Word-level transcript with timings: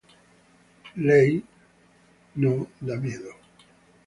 Ley 0.95 1.45
No 2.33 2.65
Fear 2.81 3.35